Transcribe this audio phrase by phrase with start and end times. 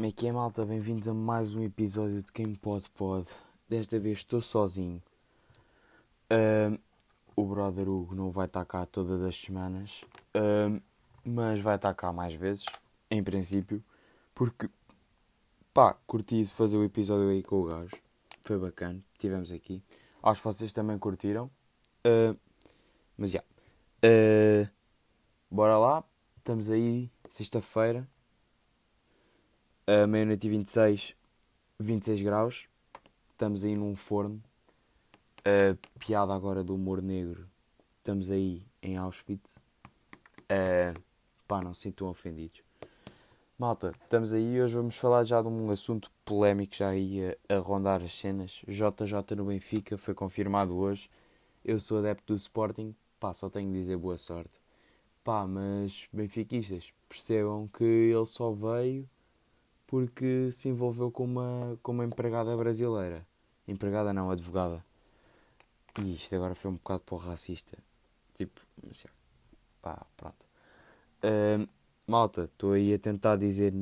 [0.00, 0.64] Como é que é, malta?
[0.64, 3.28] Bem-vindos a mais um episódio de Quem Pode Pode.
[3.68, 5.02] Desta vez estou sozinho.
[6.32, 6.80] Uh,
[7.36, 10.00] o brother Hugo não vai estar cá todas as semanas,
[10.34, 10.80] uh,
[11.22, 12.64] mas vai estar cá mais vezes,
[13.10, 13.84] em princípio,
[14.34, 14.70] porque
[15.74, 17.94] pá, curti de fazer o episódio aí com o gajo.
[18.40, 19.82] Foi bacana, tivemos aqui.
[20.22, 21.50] Acho que vocês também curtiram.
[22.06, 22.34] Uh,
[23.18, 23.44] mas já.
[24.02, 24.72] Yeah.
[25.50, 26.02] bora lá,
[26.38, 28.08] estamos aí, sexta-feira
[29.90, 31.16] uh, meia-noite e 26,
[31.78, 32.68] 26 graus.
[33.32, 34.40] Estamos aí num forno.
[35.40, 37.48] Uh, piada agora do humor negro.
[37.98, 39.56] Estamos aí em Auschwitz.
[40.46, 40.98] Uh,
[41.48, 42.62] pá, não se sintam ofendidos.
[43.58, 47.58] Malta, estamos aí hoje vamos falar já de um assunto polémico já aí a, a
[47.58, 48.62] rondar as cenas.
[48.66, 51.10] JJ no Benfica foi confirmado hoje.
[51.62, 54.62] Eu sou adepto do Sporting, pá, só tenho de dizer boa sorte.
[55.22, 59.06] Pá, mas benfiquistas, percebam que ele só veio
[59.90, 63.26] porque se envolveu com uma, com uma empregada brasileira.
[63.66, 64.84] Empregada não, advogada.
[66.00, 67.76] E isto agora foi um bocado para o racista.
[68.32, 68.60] Tipo,
[69.82, 70.46] pá, pronto.
[71.24, 71.68] Uh,
[72.06, 73.72] malta, estou aí a tentar dizer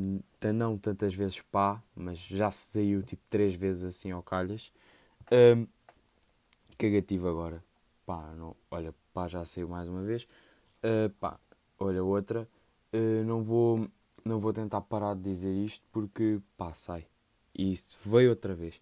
[0.54, 4.72] não tantas vezes pá, mas já se saiu tipo três vezes assim ao calhas.
[5.26, 5.68] Uh,
[6.78, 7.62] cagativo agora.
[8.06, 10.26] Pá, não, olha, pá já saiu mais uma vez.
[10.82, 11.38] Uh, pá,
[11.78, 12.48] olha outra.
[12.94, 13.90] Uh, não vou
[14.28, 17.06] não vou tentar parar de dizer isto porque, pá, sai.
[17.54, 18.80] E isso veio outra vez.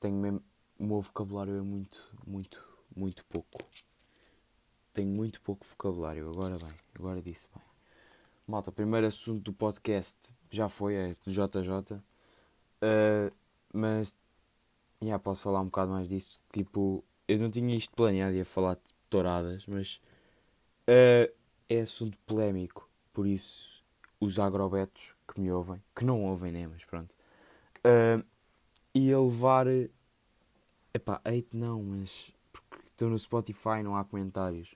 [0.00, 0.42] Tenho mesmo.
[0.78, 2.62] O meu vocabulário é muito, muito,
[2.94, 3.58] muito pouco.
[4.92, 6.28] Tenho muito pouco vocabulário.
[6.30, 7.62] Agora bem, agora disse bem.
[8.46, 11.94] Malta, primeiro assunto do podcast já foi, é do JJ.
[11.94, 12.00] Uh,
[12.82, 13.32] ah,
[13.72, 14.08] mas,
[15.00, 16.40] já yeah, posso falar um bocado mais disso.
[16.50, 20.00] Tipo, eu não tinha isto planeado, ia falar de touradas, mas
[20.88, 21.32] uh,
[21.68, 22.88] é assunto polémico.
[23.12, 23.79] Por isso,
[24.20, 27.14] os agrobetos que me ouvem, que não ouvem nem, mas pronto,
[27.78, 28.24] uh,
[28.94, 29.66] ia levar.
[30.92, 32.32] Epá, hate não, mas.
[32.52, 34.74] Porque estou no Spotify não há comentários.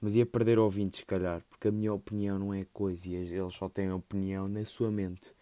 [0.00, 3.54] Mas ia perder ouvintes, se calhar, porque a minha opinião não é coisa e eles
[3.54, 5.34] só têm opinião na sua mente.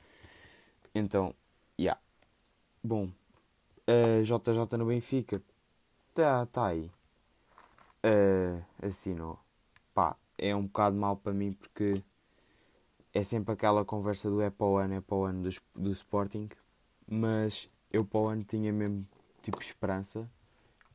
[0.94, 1.34] Então.
[1.80, 2.00] Yeah.
[2.84, 3.10] Bom,
[3.88, 5.42] uh, JJ no Benfica,
[6.14, 6.90] tá, tá aí.
[8.04, 9.38] Uh, assinou.
[9.94, 12.02] Pá, é um bocado mal para mim porque
[13.12, 15.90] é sempre aquela conversa do é para o ano, é para o ano do, do
[15.90, 16.48] Sporting,
[17.06, 19.06] mas eu para o ano tinha mesmo
[19.42, 20.28] tipo esperança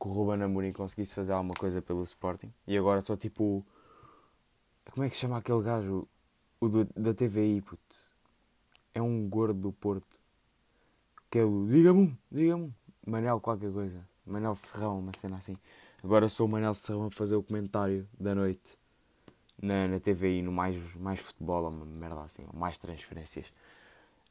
[0.00, 2.52] que o Ruben Amorim conseguisse fazer alguma coisa pelo Sporting.
[2.66, 3.64] E agora só tipo
[4.92, 6.08] como é que se chama aquele gajo?
[6.60, 7.96] O do, da TVI puto.
[8.92, 10.18] É um gordo do Porto.
[11.30, 12.74] Que é o diga-me diga-me
[13.06, 14.04] Manel qualquer coisa.
[14.26, 15.56] Manel Serrão uma cena assim.
[16.02, 18.77] Agora sou o Manel Serrão a fazer o comentário da noite
[19.60, 23.50] na, na TVI, no mais, mais futebol, uma merda assim, mais transferências.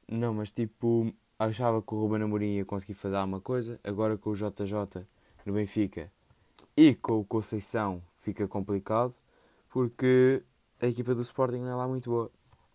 [0.08, 4.30] Não, mas tipo, achava que o Ruben Amorim ia conseguir fazer alguma coisa, agora com
[4.30, 5.06] o JJ
[5.46, 6.12] no Benfica
[6.76, 9.14] e com o Conceição fica complicado,
[9.70, 10.44] porque
[10.80, 12.32] a equipa do Sporting não é lá muito boa.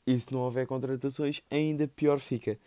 [0.07, 2.59] E se não houver contratações, ainda pior fica.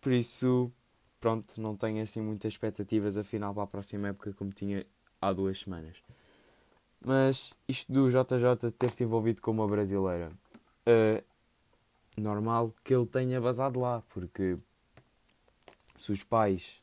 [0.00, 0.72] Por isso,
[1.20, 4.84] pronto, não tenho assim muitas expectativas afinal para a próxima época como tinha
[5.20, 6.02] há duas semanas.
[7.04, 10.30] Mas isto do JJ ter se envolvido com uma brasileira,
[10.86, 11.24] uh,
[12.20, 14.58] normal que ele tenha basado lá, porque
[15.96, 16.82] se os pais.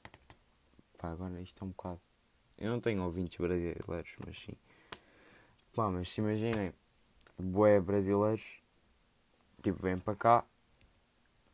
[0.97, 2.01] Pá, agora isto é um bocado.
[2.57, 4.53] Eu não tenho ouvintes brasileiros, mas sim.
[5.75, 6.73] Pá, mas se imaginem,
[7.37, 8.59] boé brasileiros,
[9.61, 10.45] tipo, vêm para cá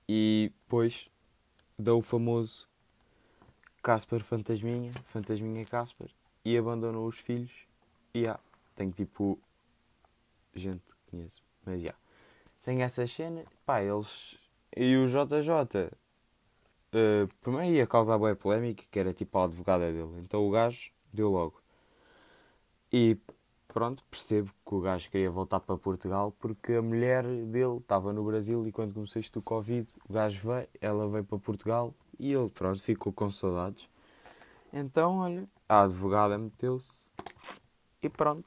[0.07, 1.09] e depois
[1.78, 2.69] dá o famoso
[3.81, 6.09] Casper Fantasminha, Fantasminha Casper,
[6.45, 7.51] e abandonam os filhos
[8.13, 8.40] e yeah,
[8.75, 9.39] tenho tipo.
[10.53, 11.44] gente que conheço.
[11.66, 11.81] Mas já.
[11.81, 11.97] Yeah.
[12.63, 13.44] Tenho essa cena.
[13.66, 14.38] Pá, eles.
[14.75, 15.91] E o JJ.
[16.94, 20.19] Uh, primeiro ia causar boa polémica, que era tipo a advogada dele.
[20.19, 21.62] Então o gajo deu logo.
[22.91, 23.17] E
[23.67, 28.23] pronto, percebo que o gajo queria voltar para Portugal porque a mulher dele estava no
[28.23, 32.31] Brasil e quando começou isto do Covid, o gajo veio, ela veio para Portugal e
[32.31, 33.89] ele, pronto, ficou com saudades.
[34.71, 37.12] Então, olha, a advogada meteu-se
[38.03, 38.45] e pronto,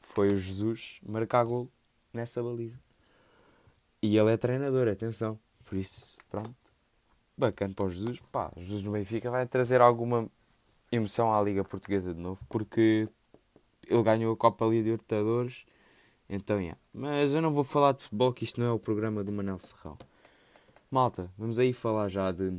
[0.00, 1.68] foi o Jesus marcar gol
[2.12, 2.78] nessa baliza.
[4.02, 5.38] E ele é treinador, atenção.
[5.64, 6.54] Por isso, pronto.
[7.38, 8.20] Bacana para o Jesus.
[8.32, 10.28] Pá, Jesus no Benfica vai trazer alguma
[10.90, 13.08] emoção à Liga Portuguesa de novo, porque
[13.86, 15.64] ele ganhou a Copa Libertadores.
[16.28, 16.78] Então, yeah.
[16.92, 19.58] Mas eu não vou falar de futebol, que isto não é o programa do Manel
[19.58, 19.96] Serrão.
[20.90, 22.50] Malta, vamos aí falar já de,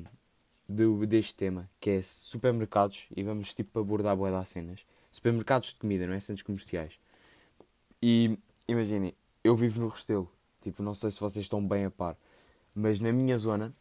[0.67, 5.75] de, deste tema, que é supermercados, e vamos tipo abordar boa das cenas supermercados de
[5.75, 6.19] comida, não é?
[6.19, 6.99] Centros comerciais.
[8.01, 8.37] E
[8.67, 10.29] imaginem, eu vivo no Restelo.
[10.61, 12.17] Tipo, não sei se vocês estão bem a par.
[12.75, 13.71] Mas na minha zona,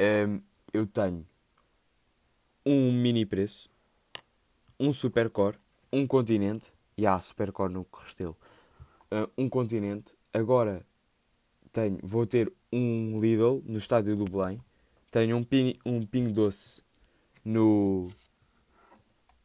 [0.00, 0.40] Um,
[0.72, 1.26] eu tenho
[2.64, 3.68] um mini preço,
[4.78, 5.58] um supercore,
[5.92, 8.36] um continente, e há supercore no Restelo,
[9.10, 10.16] uh, um continente.
[10.32, 10.86] Agora
[11.72, 14.62] tenho, vou ter um Lidl no estádio do Belém,
[15.10, 16.82] tenho um, pin, um Pingo Doce
[17.44, 18.08] no.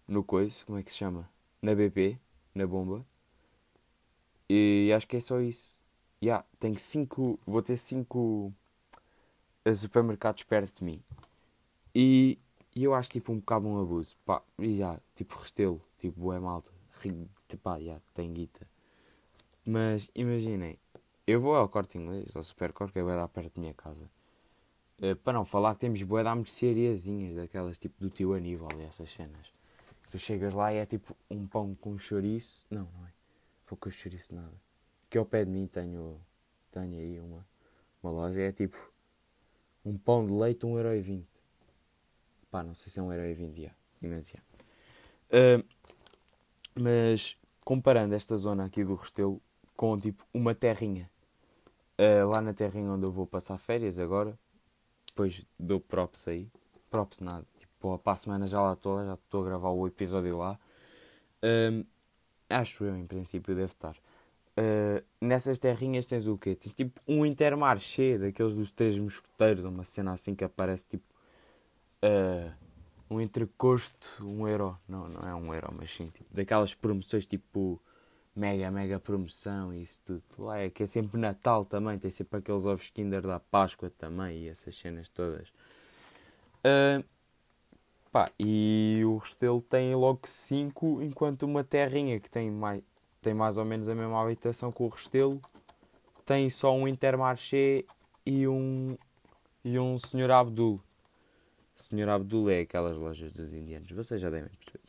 [0.08, 1.30] No coisa, como é que se chama?
[1.62, 2.18] Na BP,
[2.54, 3.06] na bomba.
[4.50, 5.80] E acho que é só isso.
[6.22, 7.40] Yeah, tenho cinco.
[7.46, 8.54] Vou ter cinco
[9.66, 11.04] eh, supermercados perto de mim.
[11.96, 12.38] E,
[12.76, 14.16] e eu acho tipo um bocado um abuso.
[14.26, 16.72] Pá, e já, tipo restelo, tipo é malta.
[17.62, 18.68] Pá, já, tem guita.
[19.66, 20.78] Mas imaginem,
[21.26, 24.10] eu vou ao corte inglês, ao supercorte, que é dar perto da minha casa.
[25.00, 28.84] Uh, para não falar que temos boé de merceariazinhas, daquelas tipo do tio Aníbal e
[28.84, 29.52] essas cenas.
[30.14, 32.68] Tu chegas lá e é tipo um pão com chouriço.
[32.70, 33.12] Não, não é.
[33.66, 34.54] Pão com chouriço nada.
[35.10, 36.22] Que ao pé de mim tenho,
[36.70, 37.44] tenho aí uma,
[38.04, 38.40] uma loja.
[38.40, 38.78] É tipo
[39.84, 41.26] um pão de leite 1,20€.
[42.52, 43.72] Pá, não sei se é 1,20€, já.
[44.04, 44.40] Mas, já.
[45.32, 45.66] Uh,
[46.80, 47.36] mas
[47.66, 49.42] comparando esta zona aqui do Restelo
[49.76, 51.10] com tipo uma terrinha.
[51.98, 54.38] Uh, lá na terrinha onde eu vou passar férias agora,
[55.08, 56.52] depois dou props aí.
[56.92, 57.48] Props nada.
[57.84, 60.58] Tipo, para a semana já lá estou, já estou a gravar o episódio lá.
[61.44, 61.86] Uh,
[62.50, 63.98] acho eu, em princípio, deve estar.
[64.58, 66.56] Uh, nessas terrinhas tens o quê?
[66.56, 71.04] Tens tipo um intermarché daqueles dos três mosqueteiros, uma cena assim que aparece tipo
[72.06, 72.54] uh,
[73.10, 74.80] um entrecosto, um euro.
[74.88, 77.82] Não, não é um euro, mas sim, tipo, daquelas promoções tipo
[78.34, 80.24] mega, mega promoção e isso tudo.
[80.38, 84.44] Lá é que é sempre Natal também, tem sempre aqueles ovos Kinder da Páscoa também
[84.44, 85.50] e essas cenas todas.
[86.66, 87.04] Uh,
[88.14, 92.84] pá, e o Restelo tem logo 5, enquanto uma terrinha que tem mais,
[93.20, 95.42] tem mais ou menos a mesma habitação que o Restelo
[96.24, 97.84] tem só um Intermarché
[98.24, 98.96] e um,
[99.66, 100.80] e um Senhor Abdul.
[101.76, 104.84] Senhor Abdul é aquelas lojas dos indianos, vocês já devem perceber.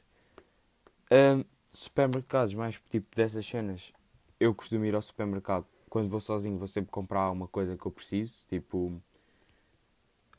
[1.11, 3.91] Uh, supermercados, mais tipo dessas cenas,
[4.39, 5.67] eu costumo ir ao supermercado.
[5.89, 9.01] Quando vou sozinho, vou sempre comprar uma coisa que eu preciso, tipo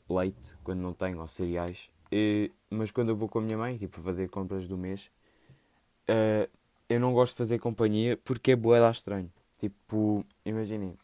[0.08, 1.90] leite, quando não tenho, ou cereais.
[2.10, 5.10] E, mas quando eu vou com a minha mãe, tipo fazer compras do mês,
[6.08, 6.50] uh,
[6.88, 9.30] eu não gosto de fazer companhia porque é boa estranho.
[9.58, 10.96] Tipo, imaginem,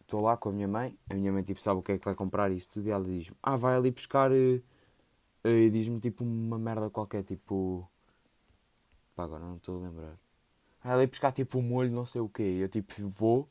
[0.00, 1.98] estou uh, lá com a minha mãe, a minha mãe tipo, sabe o que é
[1.98, 4.30] que vai comprar e isso tudo, e ela diz-me: Ah, vai ali buscar.
[4.30, 4.62] Uh,
[5.44, 7.88] uh, diz-me tipo uma merda qualquer, tipo
[9.18, 10.16] Pá, agora não estou a lembrar.
[10.84, 12.56] Ela ia buscar tipo um molho, não sei o quê.
[12.60, 13.48] Eu tipo vou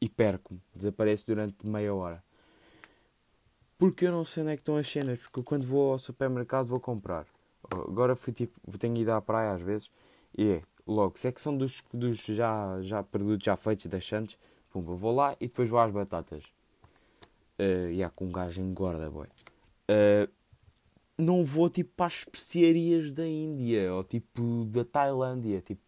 [0.00, 0.60] e perco-me.
[0.74, 2.20] Desapareço durante meia hora.
[3.78, 5.18] Porque eu não sei onde é que estão as cenas.
[5.18, 7.26] Porque quando vou ao supermercado vou comprar.
[7.70, 9.90] Agora fui tipo, tenho ido à praia às vezes.
[10.36, 14.38] E é, logo, se é que são dos, dos já, já produtos já feitos, deixantes,
[14.70, 16.44] pumba, vou lá e depois vou às batatas.
[17.58, 19.28] Uh, e há com um gajo engorda, boy.
[19.88, 20.30] Uh,
[21.16, 25.82] não vou tipo para as especiarias da Índia ou tipo da Tailândia, tipo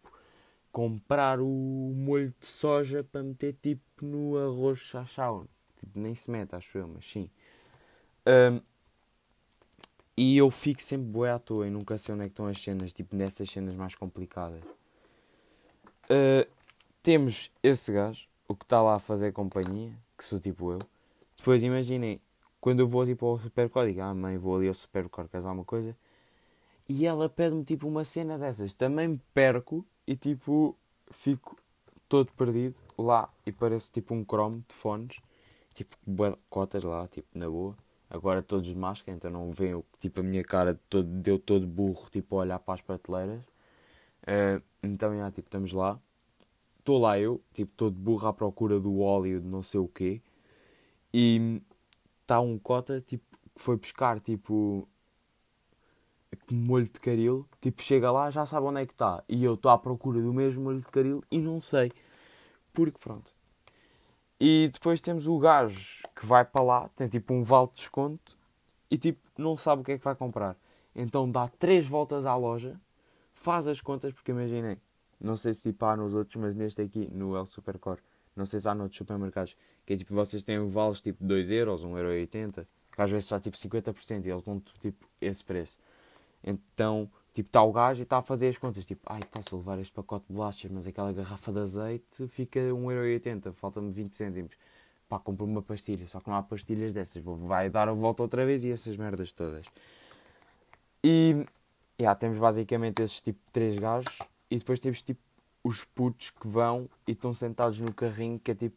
[0.71, 5.45] comprar o molho de soja para meter tipo no arroz chachau.
[5.79, 7.29] Tipo, nem se mete, acho eu, mas sim.
[8.27, 8.59] Um,
[10.17, 12.91] e eu fico sempre boé à toa e nunca sei onde é estão as cenas,
[12.91, 14.61] tipo nessas cenas mais complicadas.
[16.09, 16.45] Uh,
[17.01, 20.79] temos esse gajo, o que está lá a fazer companhia, que sou tipo eu.
[21.37, 22.19] Depois imaginem,
[22.59, 25.63] quando eu vou tipo ao supermercado, digo, ah mãe, vou ali ao supermercado casar uma
[25.63, 25.95] coisa.
[26.89, 28.73] E ela pede-me tipo uma cena dessas.
[28.73, 30.75] Também me perco e tipo
[31.11, 31.57] fico
[32.09, 35.17] todo perdido lá e pareço tipo um cromo de fones.
[35.73, 35.95] Tipo,
[36.49, 37.77] cotas lá, tipo, na boa.
[38.09, 42.09] Agora todos de máscara, então não veem tipo a minha cara todo, deu todo burro,
[42.09, 43.43] tipo, a olhar para as prateleiras.
[44.23, 45.99] Uh, então, já, tipo, estamos lá.
[46.79, 50.21] Estou lá eu, tipo, todo burro à procura do óleo de não sei o quê.
[51.13, 51.61] E
[52.21, 54.87] está um cota tipo, que foi buscar tipo
[56.51, 59.23] molho de caril, tipo chega lá já sabe onde é que está.
[59.27, 61.91] E eu estou à procura do mesmo molho de caril e não sei.
[62.73, 63.33] Porque pronto.
[64.39, 68.37] E depois temos o gajo que vai para lá, tem tipo um vale de desconto
[68.89, 70.57] e tipo não sabe o que é que vai comprar.
[70.95, 72.79] Então dá três voltas à loja,
[73.31, 74.77] faz as contas, porque imaginem,
[75.21, 78.01] não sei se tipo há nos outros, mas neste aqui, no El Supercore,
[78.35, 79.55] não sei se há noutros supermercados,
[79.85, 83.55] que é tipo, vocês têm vales tipo 2 euros, 1,80€, que às vezes está tipo
[83.55, 85.77] 50% e eles dão tipo esse preço.
[86.43, 89.57] Então, tipo, está o gajo e está a fazer as contas, tipo, ai, está-se a
[89.57, 94.55] levar este pacote de bolachas, mas aquela garrafa de azeite fica 1,80€, falta-me 20 cêntimos.
[95.09, 98.45] Pá, compro uma pastilha, só que não há pastilhas dessas, vai dar a volta outra
[98.45, 99.65] vez e essas merdas todas.
[101.03, 101.45] E,
[101.99, 104.19] yeah, temos basicamente esses tipo 3 gajos
[104.51, 105.21] e depois temos tipo
[105.63, 108.75] os putos que vão e estão sentados no carrinho, que é tipo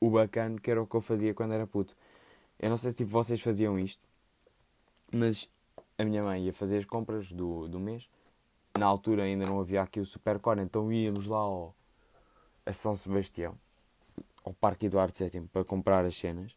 [0.00, 1.96] o bacana, que era o que eu fazia quando era puto.
[2.58, 4.02] Eu não sei se tipo, vocês faziam isto,
[5.12, 5.48] mas
[5.96, 8.08] a minha mãe ia fazer as compras do, do mês.
[8.78, 11.74] Na altura ainda não havia aqui o Supercore, então íamos lá ao,
[12.64, 13.58] a São Sebastião,
[14.48, 16.56] ao Parque Eduardo VII, para comprar as cenas.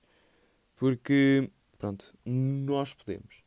[0.75, 3.43] Porque, pronto, nós podemos.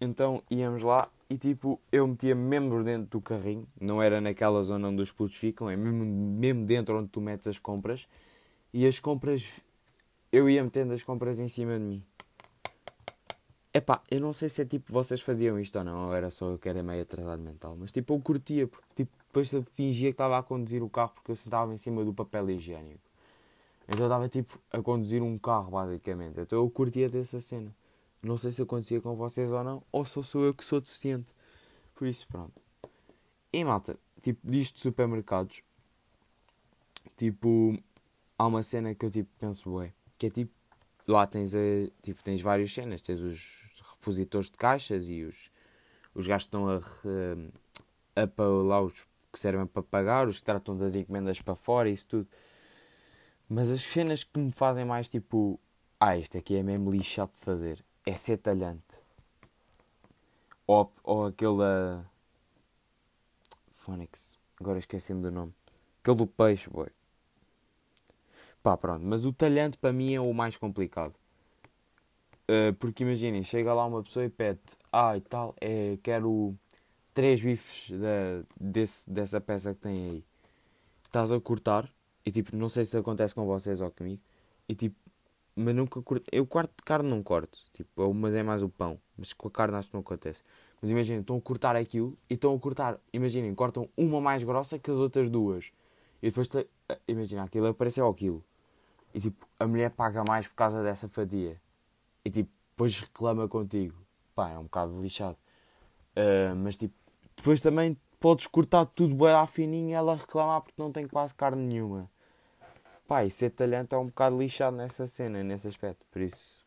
[0.00, 4.88] Então íamos lá e tipo, eu metia mesmo dentro do carrinho, não era naquela zona
[4.88, 8.06] onde os putos ficam, é mesmo, mesmo dentro onde tu metes as compras.
[8.72, 9.50] E as compras,
[10.30, 12.04] eu ia metendo as compras em cima de mim.
[13.74, 16.50] Epá, eu não sei se é tipo vocês faziam isto ou não, ou era só
[16.50, 20.10] eu que era meio atrasado mental, mas tipo eu curtia, porque tipo, depois eu fingia
[20.10, 23.07] que estava a conduzir o carro porque eu sentava em cima do papel higiênico.
[23.88, 26.40] Então eu estava tipo a conduzir um carro basicamente.
[26.40, 27.74] Então eu curtia dessa cena.
[28.22, 31.32] Não sei se acontecia com vocês ou não, ou só sou eu que sou deficiente.
[31.94, 32.62] Por isso, pronto.
[33.52, 35.62] E malta, tipo, disto de supermercados,
[37.16, 37.78] tipo,
[38.36, 40.52] há uma cena que eu tipo penso, ué, que é tipo,
[41.06, 41.58] lá tens, a,
[42.02, 45.50] tipo, tens várias cenas, tens os repositores de caixas e os,
[46.14, 46.76] os gajos que estão a,
[48.16, 51.88] a, a, lá os que servem para pagar, os que tratam das encomendas para fora
[51.88, 52.28] isso tudo.
[53.48, 55.58] Mas as cenas que me fazem mais tipo,
[55.98, 59.00] ah, isto aqui é mesmo lixado de fazer, é ser talhante.
[60.66, 62.04] Ou, ou aquele da.
[63.70, 65.54] Phonics, agora esqueci-me do nome.
[66.02, 66.88] Aquele do peixe, boi.
[68.62, 71.14] Pá, pronto, mas o talhante para mim é o mais complicado.
[72.50, 74.60] Uh, porque imaginem, chega lá uma pessoa e pede,
[74.92, 76.54] ah e tal, é, quero
[77.14, 80.24] três bifes da, desse, dessa peça que tem aí.
[81.06, 81.90] Estás a cortar
[82.28, 84.20] e tipo, não sei se acontece com vocês ou comigo.
[84.68, 84.94] E tipo,
[85.56, 86.26] mas nunca corto.
[86.30, 87.58] Eu corto carne não corto.
[87.72, 89.00] Tipo, mas é mais o pão.
[89.16, 90.42] Mas com a carne acho que não acontece.
[90.82, 92.98] Mas imaginem, estão a cortar aquilo e estão a cortar.
[93.14, 95.72] Imaginem, cortam uma mais grossa que as outras duas.
[96.22, 96.50] E depois,
[97.08, 98.44] imagina, aquilo apareceu ao quilo.
[99.14, 101.58] E tipo, a mulher paga mais por causa dessa fatia.
[102.26, 103.96] E tipo, depois reclama contigo.
[104.34, 105.38] Pá, é um bocado lixado.
[106.14, 106.94] Uh, mas tipo,
[107.38, 111.66] depois também podes cortar tudo bem fininho e ela reclamar porque não tem quase carne
[111.66, 112.10] nenhuma.
[113.08, 116.04] Pá, e ser talhante é um bocado lixado nessa cena, nesse aspecto.
[116.10, 116.62] Por isso,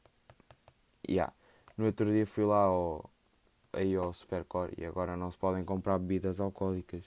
[1.07, 1.31] yeah.
[1.77, 3.07] No outro dia fui lá ao,
[3.71, 7.05] aí ao Supercore e agora não se podem comprar bebidas alcoólicas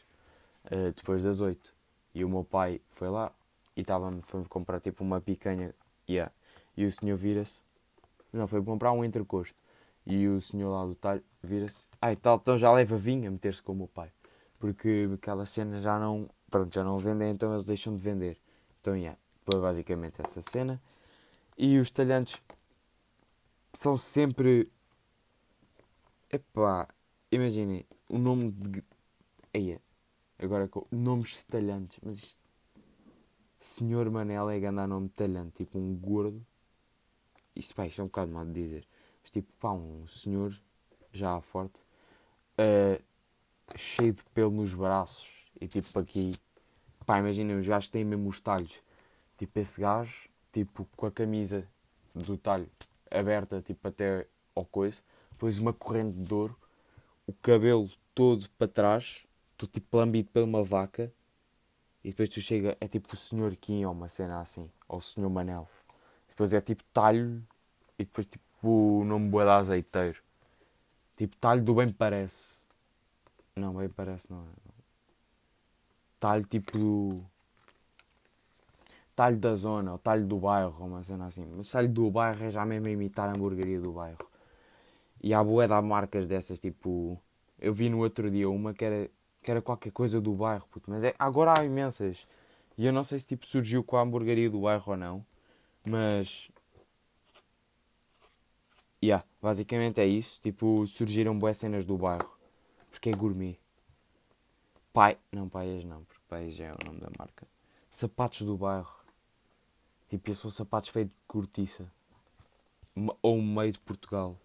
[0.66, 1.74] uh, depois das 8.
[2.14, 3.32] E o meu pai foi lá
[3.76, 5.74] e estava foi comprar tipo uma picanha.
[6.08, 6.32] Yeah.
[6.76, 7.60] E o senhor vira-se.
[8.32, 9.56] Não, foi comprar um entrecosto.
[10.06, 11.88] E o senhor lá do talho vira-se.
[12.00, 14.12] Ai tal, então já leva vinho a meter-se com o meu pai.
[14.60, 16.30] Porque aquela cena já não.
[16.48, 18.38] Pronto, já não vendem, então eles deixam de vender.
[18.80, 19.18] Então, yeah.
[19.44, 20.80] Foi basicamente essa cena.
[21.56, 22.40] E os talhantes
[23.72, 24.70] são sempre.
[26.30, 26.88] Epá,
[27.30, 28.82] imaginem, o nome de.
[29.52, 29.80] Eia,
[30.38, 32.44] agora com nomes de talhantes, mas isto.
[33.60, 36.44] Senhor Manel é grande nome de talhante, tipo um gordo.
[37.56, 38.86] Isto, pá, isto é um bocado mal de dizer.
[39.22, 40.54] Mas tipo, pá, um senhor
[41.10, 41.78] já forte,
[42.58, 43.02] uh,
[43.76, 46.32] cheio de pelo nos braços e tipo aqui.
[47.06, 48.82] Pá, imaginem, os gajos têm mesmo os talhos
[49.44, 51.68] Tipo, esse gajo, tipo, com a camisa
[52.14, 52.66] do talho
[53.10, 56.58] aberta, tipo, até ao coiso, depois uma corrente de ouro,
[57.26, 59.26] o cabelo todo para trás,
[59.58, 61.12] todo tipo lambido por uma vaca,
[62.02, 65.02] e depois tu chega, é tipo o Senhor Kim ou uma cena assim, ou o
[65.02, 65.68] Senhor Manel.
[66.26, 67.46] Depois é tipo talho,
[67.98, 70.22] e depois tipo o nome boa de azeiteiro.
[71.18, 72.64] Tipo talho do bem parece.
[73.54, 74.72] Não, bem parece não é.
[76.18, 77.33] Talho tipo do
[79.14, 81.46] talho da zona, ou talho do bairro, uma cena assim.
[81.56, 84.28] Mas talho do bairro é já mesmo imitar a hamburgueria do bairro.
[85.22, 87.20] E há boé de marcas dessas, tipo...
[87.58, 89.10] Eu vi no outro dia uma que era,
[89.42, 90.90] que era qualquer coisa do bairro, puto.
[90.90, 92.26] Mas é, agora há imensas.
[92.76, 95.26] E eu não sei se tipo surgiu com a hamburgueria do bairro ou não.
[95.86, 96.50] Mas...
[99.02, 100.40] Yeah, basicamente é isso.
[100.40, 102.30] Tipo, surgiram boas cenas do bairro.
[102.90, 103.58] Porque é gourmet.
[104.92, 105.16] Pai...
[105.32, 107.46] Não, paias não, porque paias é o nome da marca.
[107.90, 109.03] Sapatos do bairro.
[110.14, 111.90] Tipo, são sapatos feitos de cortiça.
[113.20, 114.38] Ou meio de Portugal.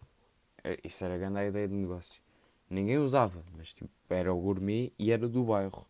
[0.64, 2.20] É, isso era a grande ideia de negócio.
[2.68, 5.86] Ninguém usava, mas tipo, era o gourmet e era do bairro.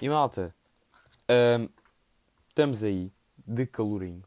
[0.00, 0.54] E malta,
[1.28, 1.68] hum,
[2.48, 3.12] estamos aí,
[3.44, 4.22] de calorinho.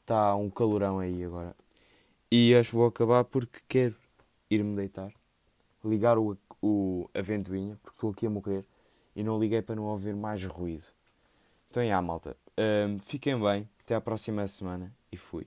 [0.00, 1.54] Está um calorão aí agora.
[2.30, 3.94] E acho que vou acabar porque quero
[4.50, 5.12] ir-me deitar,
[5.84, 8.64] ligar o, o, a ventoinha, porque estou aqui a morrer,
[9.14, 10.86] e não liguei para não ouvir mais ruído.
[11.70, 12.36] Então, já, malta.
[12.60, 13.66] Um, fiquem bem.
[13.80, 14.94] Até à próxima semana.
[15.10, 15.46] E fui.